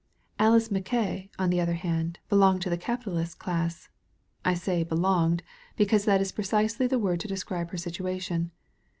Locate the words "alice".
0.39-0.69